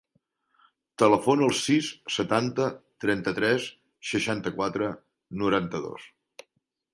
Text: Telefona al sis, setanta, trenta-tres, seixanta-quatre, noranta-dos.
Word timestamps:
Telefona 1.01 1.43
al 1.47 1.51
sis, 1.57 1.89
setanta, 2.15 2.69
trenta-tres, 3.05 3.67
seixanta-quatre, 4.13 4.89
noranta-dos. 5.45 6.09